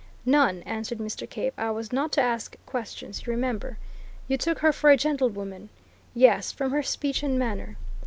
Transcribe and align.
"None!" 0.25 0.63
answered 0.63 0.97
Mr. 0.97 1.29
Cave. 1.29 1.53
"I 1.59 1.69
was 1.69 1.93
not 1.93 2.11
to 2.13 2.21
ask 2.21 2.55
questions, 2.65 3.23
you 3.27 3.31
remember." 3.33 3.77
"You 4.27 4.35
took 4.35 4.57
her 4.57 4.73
for 4.73 4.89
a 4.89 4.97
gentlewoman?" 4.97 5.69
"Yes 6.15 6.51
from 6.51 6.71
her 6.71 6.81
speech 6.81 7.21
and 7.21 7.37
manner." 7.37 7.77